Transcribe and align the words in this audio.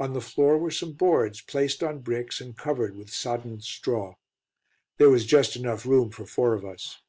On 0.00 0.14
the 0.14 0.22
floor 0.22 0.56
were 0.56 0.70
some 0.70 0.94
boards, 0.94 1.42
placed 1.42 1.82
on 1.82 1.98
bricks 1.98 2.40
and 2.40 2.56
covered 2.56 2.96
with 2.96 3.12
soddened 3.12 3.64
straw. 3.64 4.14
There 4.96 5.10
was 5.10 5.26
just 5.26 5.56
enough 5.56 5.84
room 5.84 6.08
for 6.10 6.24
four 6.24 6.54
of 6.54 6.64
us. 6.64 7.02